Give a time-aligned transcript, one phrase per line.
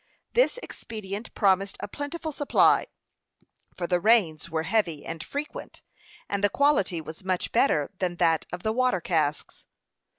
[0.33, 2.87] This expedient promised a plentiful supply,
[3.75, 5.83] for the rains were heavy and frequent,
[6.27, 9.63] and the quality was much better than that of the water casks.